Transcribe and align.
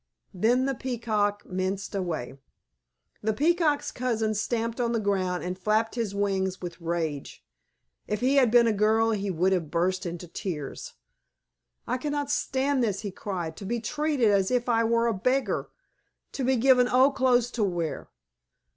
Then 0.33 0.65
the 0.65 0.73
Peacock 0.73 1.45
minced 1.45 1.93
away. 1.93 2.39
The 3.21 3.33
Peacock's 3.33 3.91
cousin 3.91 4.33
stamped 4.33 4.81
on 4.81 4.93
the 4.93 4.99
ground 4.99 5.43
and 5.43 5.59
flapped 5.59 5.93
his 5.93 6.15
wings 6.15 6.59
with 6.59 6.81
rage. 6.81 7.45
If 8.07 8.19
he 8.19 8.37
had 8.37 8.49
been 8.49 8.65
a 8.65 8.73
girl 8.73 9.11
he 9.11 9.29
would 9.29 9.53
have 9.53 9.69
burst 9.69 10.07
into 10.07 10.27
tears. 10.27 10.95
"I 11.85 11.99
cannot 11.99 12.31
stand 12.31 12.83
this," 12.83 13.01
he 13.01 13.11
cried. 13.11 13.55
"To 13.57 13.65
be 13.67 13.79
treated 13.79 14.31
as 14.31 14.49
if 14.49 14.67
I 14.67 14.83
were 14.83 15.05
a 15.05 15.13
beggar! 15.13 15.69
To 16.31 16.43
be 16.43 16.55
given 16.55 16.87
old 16.87 17.13
clothes 17.13 17.51
to 17.51 17.63
wear! 17.63 18.09